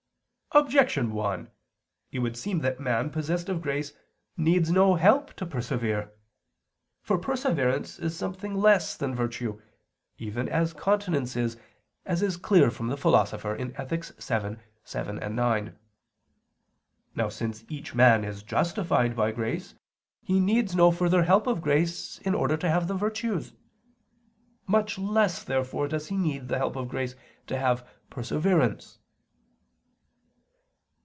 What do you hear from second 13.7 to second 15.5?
(Ethic. vii, 7,